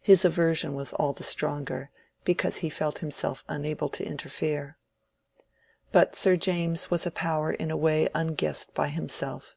[0.00, 1.90] His aversion was all the stronger
[2.22, 4.78] because he felt himself unable to interfere.
[5.90, 9.56] But Sir James was a power in a way unguessed by himself.